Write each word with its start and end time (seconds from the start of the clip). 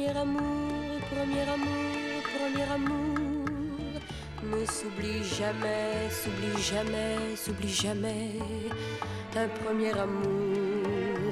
premier 0.00 0.18
amour, 0.18 1.00
premier 1.10 1.42
amour, 1.42 2.22
premier 2.38 2.72
amour 2.72 3.44
ne 4.42 4.64
s'oublie 4.64 5.22
jamais, 5.22 6.08
s'oublie 6.10 6.62
jamais, 6.62 7.36
s'oublie 7.36 7.68
jamais. 7.68 8.30
Un 9.36 9.48
premier 9.62 9.92
amour, 9.92 10.86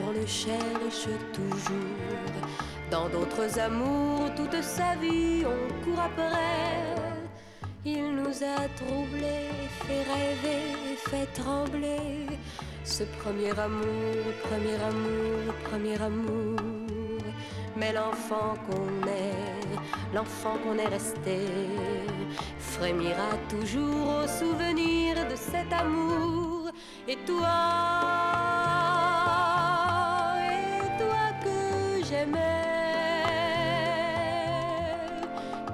on 0.07 0.13
le 0.13 0.27
cherche 0.27 1.09
toujours. 1.33 2.21
Dans 2.91 3.09
d'autres 3.09 3.59
amours, 3.59 4.35
toute 4.37 4.63
sa 4.63 4.95
vie, 4.97 5.45
on 5.47 5.85
court 5.85 6.01
après. 6.01 6.95
Il 7.87 8.17
nous 8.17 8.43
a 8.45 8.69
troublés, 8.77 9.49
fait 9.87 10.05
rêver, 10.13 10.97
fait 11.07 11.27
trembler. 11.41 12.27
Ce 12.85 13.05
premier 13.05 13.59
amour, 13.59 14.25
premier 14.43 14.77
amour, 14.91 15.55
premier 15.65 16.01
amour. 16.03 16.58
L'enfant 17.95 18.55
qu'on 18.67 18.91
est, 19.09 20.15
l'enfant 20.15 20.57
qu'on 20.63 20.77
est 20.79 20.89
resté, 20.89 21.39
frémira 22.59 23.31
toujours 23.49 24.23
au 24.23 24.27
souvenir 24.29 25.27
de 25.27 25.35
cet 25.35 25.73
amour. 25.73 26.69
Et 27.09 27.17
toi, 27.27 27.49
et 30.53 31.03
toi 31.03 31.25
que 31.43 32.05
j'aimais, 32.07 32.39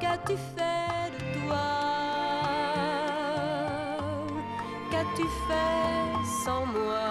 qu'as-tu 0.00 0.36
fait 0.54 1.10
de 1.18 1.20
toi? 1.40 1.68
Qu'as-tu 4.90 5.26
fait 5.48 6.44
sans 6.44 6.64
moi? 6.66 7.03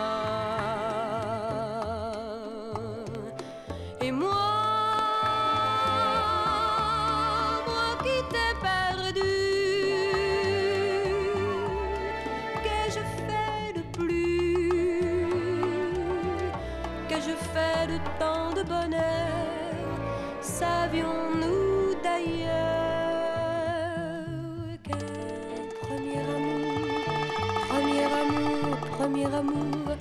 Premier 29.03 29.25
amour 29.25 29.97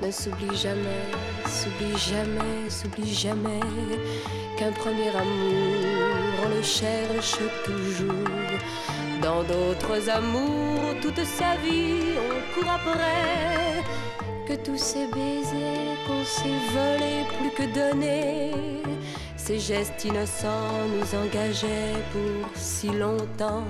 ne 0.00 0.08
s'oublie 0.08 0.56
jamais, 0.56 1.04
s'oublie 1.46 1.98
jamais, 1.98 2.70
s'oublie 2.70 3.12
jamais 3.12 3.60
qu'un 4.56 4.70
premier 4.70 5.08
amour, 5.08 6.44
on 6.44 6.48
le 6.54 6.62
cherche 6.62 7.38
toujours. 7.64 8.30
Dans 9.20 9.42
d'autres 9.42 10.08
amours, 10.08 10.94
toute 11.02 11.24
sa 11.24 11.56
vie, 11.64 12.14
on 12.24 12.54
court 12.54 12.70
après. 12.70 13.82
Que 14.46 14.54
tous 14.64 14.78
ces 14.78 15.06
baisers 15.06 15.96
qu'on 16.06 16.24
s'est 16.24 16.62
volés 16.72 17.24
plus 17.38 17.50
que 17.58 17.74
donnés 17.74 18.52
ces 19.36 19.58
gestes 19.58 20.04
innocents 20.04 20.86
nous 20.92 21.18
engageaient 21.18 22.02
pour 22.12 22.50
si 22.56 22.88
longtemps, 22.90 23.64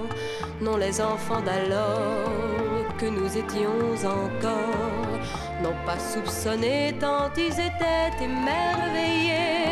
non 0.62 0.78
les 0.78 1.02
enfants 1.02 1.42
d'alors 1.42 2.75
que 2.98 3.06
nous 3.06 3.36
étions 3.36 3.94
encore, 4.04 5.18
n'ont 5.62 5.76
pas 5.84 5.98
soupçonné 5.98 6.94
tant 6.98 7.30
ils 7.36 7.52
étaient 7.52 8.24
émerveillés 8.24 9.65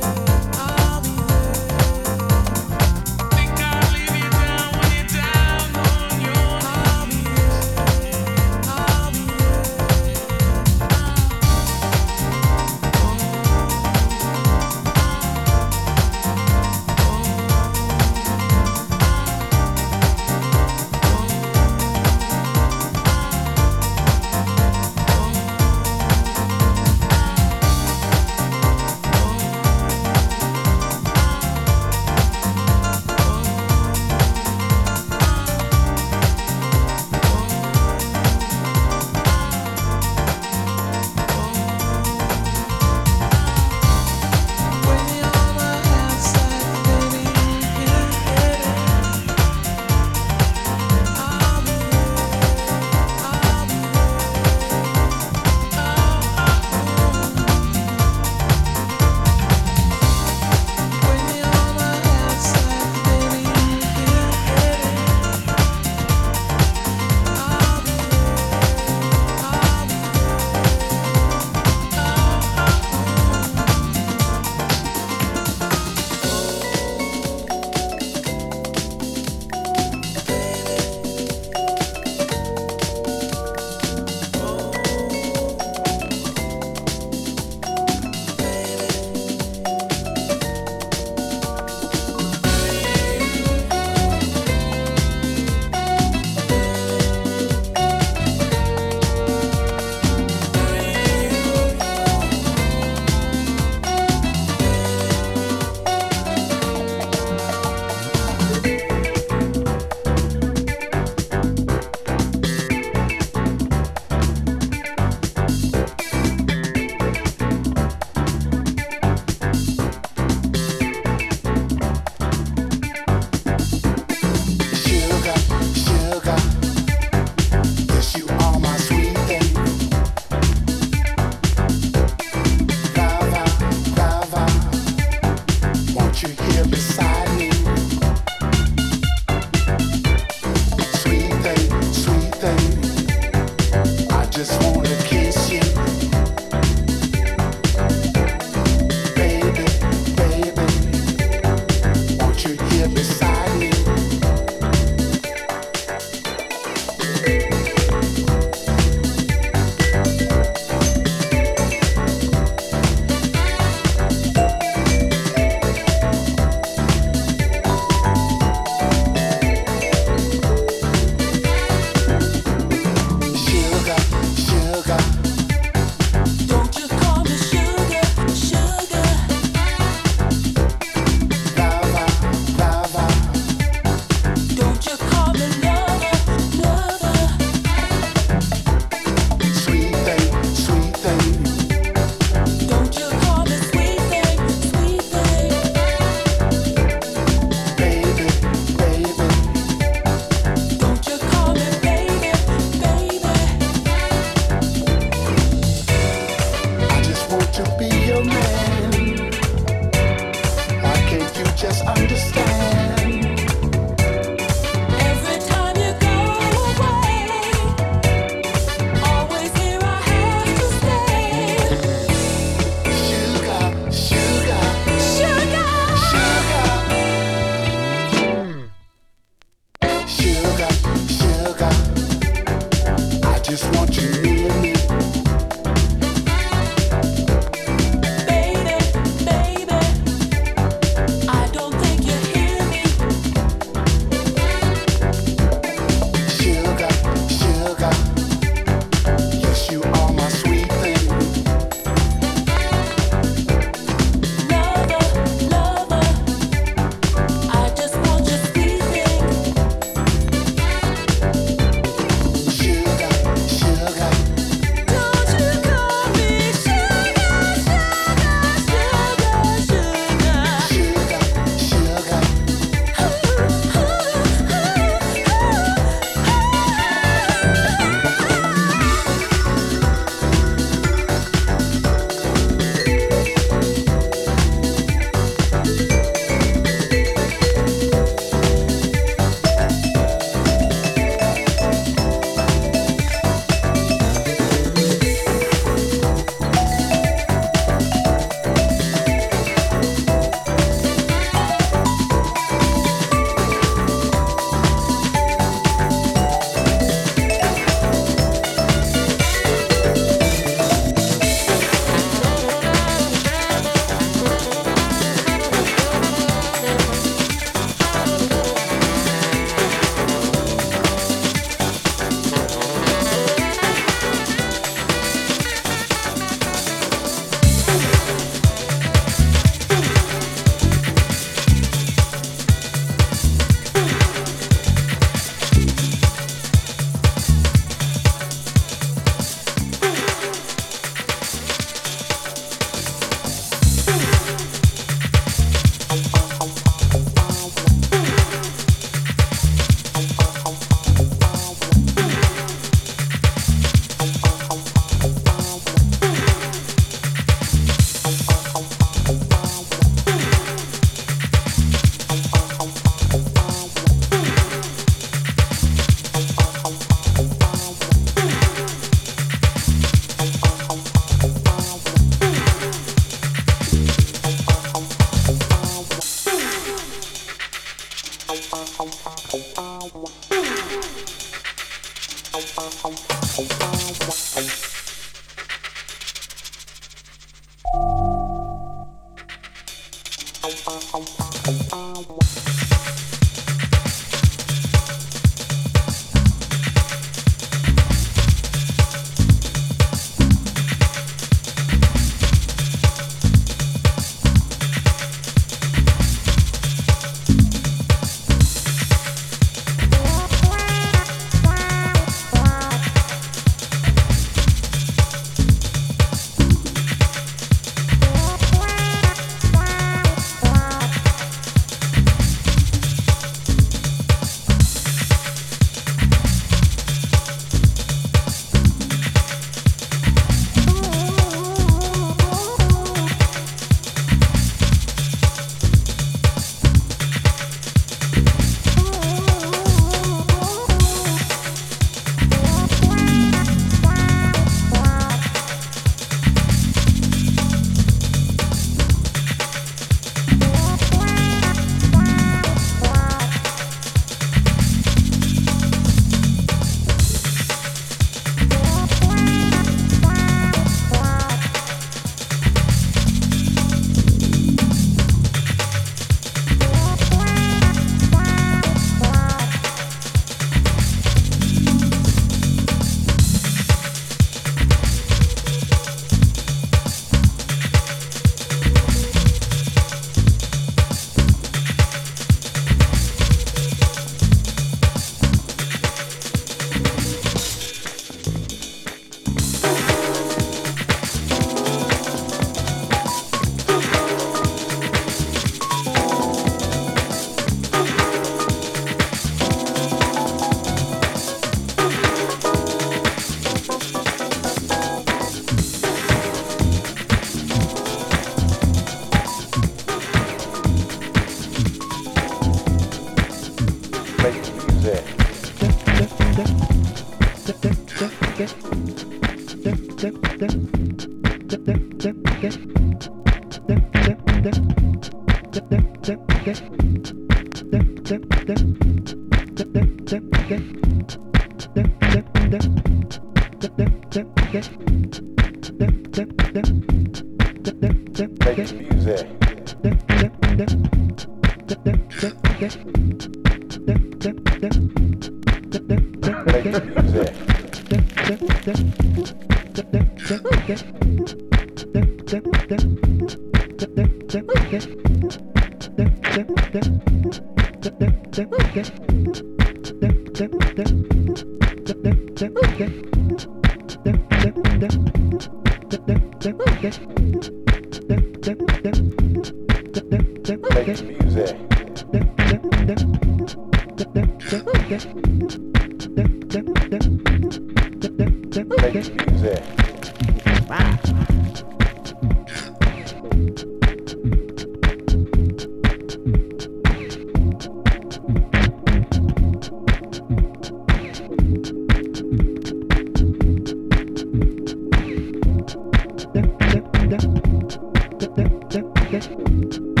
Thank 599.11 599.73
you. 599.75 600.00